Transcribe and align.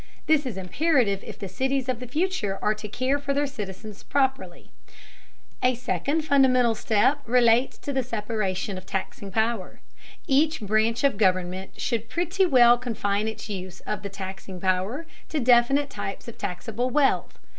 This 0.25 0.47
is 0.47 0.57
imperative 0.57 1.23
if 1.23 1.37
the 1.37 1.47
cities 1.47 1.87
of 1.87 1.99
the 1.99 2.07
future 2.07 2.57
are 2.59 2.73
to 2.73 2.87
care 2.87 3.19
for 3.19 3.35
their 3.35 3.45
citizens 3.45 4.01
properly. 4.01 4.71
A 5.61 5.75
second 5.75 6.23
fundamental 6.25 6.73
step 6.73 7.19
relates 7.27 7.77
to 7.77 7.93
the 7.93 8.01
separation 8.01 8.79
of 8.79 8.85
taxing 8.87 9.29
power. 9.31 9.79
Each 10.25 10.59
branch 10.59 11.03
of 11.03 11.17
government 11.17 11.79
should 11.79 12.09
pretty 12.09 12.47
well 12.47 12.79
confine 12.79 13.27
its 13.27 13.47
use 13.47 13.81
of 13.81 14.01
the 14.01 14.09
taxing 14.09 14.59
power 14.59 15.05
to 15.29 15.39
definite 15.39 15.91
types 15.91 16.27
of 16.27 16.35
taxable 16.35 16.89
wealth. 16.89 17.37